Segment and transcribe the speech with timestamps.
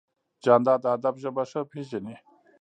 [0.43, 2.15] جانداد د ادب ژبه ښه پېژني.